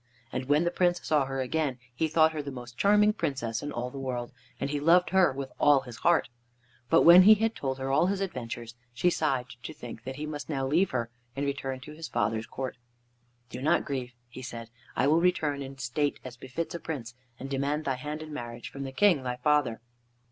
And 0.33 0.45
when 0.45 0.63
the 0.63 0.71
Prince 0.71 0.99
saw 1.05 1.25
her 1.25 1.41
again, 1.41 1.77
he 1.93 2.07
thought 2.07 2.31
her 2.31 2.41
the 2.41 2.49
most 2.49 2.75
charming 2.75 3.13
Princess 3.13 3.61
in 3.61 3.71
all 3.71 3.91
the 3.91 3.99
world, 3.99 4.31
and 4.59 4.71
he 4.71 4.79
loved 4.79 5.11
her 5.11 5.31
with 5.31 5.51
all 5.59 5.81
his 5.81 5.97
heart. 5.97 6.27
But 6.89 7.03
when 7.03 7.21
he 7.21 7.35
had 7.35 7.53
told 7.55 7.77
her 7.77 7.91
all 7.91 8.07
his 8.07 8.19
adventures 8.19 8.73
she 8.95 9.11
sighed 9.11 9.45
to 9.61 9.73
think 9.75 10.03
that 10.05 10.15
he 10.15 10.25
must 10.25 10.49
now 10.49 10.65
leave 10.65 10.89
her 10.89 11.11
and 11.35 11.45
return 11.45 11.81
to 11.81 11.93
his 11.93 12.07
father's 12.07 12.47
court. 12.47 12.77
"Do 13.51 13.61
not 13.61 13.85
grieve," 13.85 14.13
he 14.27 14.41
said, 14.41 14.71
"I 14.95 15.05
will 15.05 15.21
return 15.21 15.61
in 15.61 15.77
state 15.77 16.19
as 16.25 16.35
befits 16.35 16.73
a 16.73 16.79
Prince, 16.79 17.13
and 17.39 17.47
demand 17.47 17.85
thy 17.85 17.97
hand 17.97 18.23
in 18.23 18.33
marriage 18.33 18.69
from 18.71 18.81
the 18.85 18.91
King 18.91 19.21
thy 19.21 19.35
father." 19.35 19.81